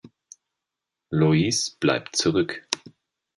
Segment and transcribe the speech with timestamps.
[1.11, 2.67] Lois bleibt zurück.